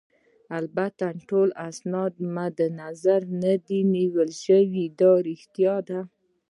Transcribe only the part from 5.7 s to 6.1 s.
ده.